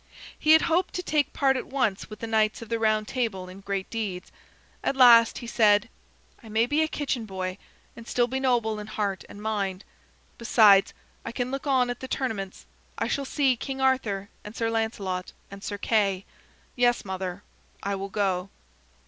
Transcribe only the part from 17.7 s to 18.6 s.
I will go."